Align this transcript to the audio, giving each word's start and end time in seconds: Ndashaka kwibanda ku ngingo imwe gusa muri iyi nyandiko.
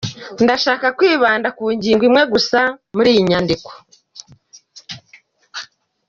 Ndashaka 0.43 0.87
kwibanda 0.97 1.47
ku 1.57 1.63
ngingo 1.75 2.03
imwe 2.09 2.23
gusa 2.33 2.59
muri 2.95 3.09
iyi 3.13 3.21
nyandiko. 3.29 3.69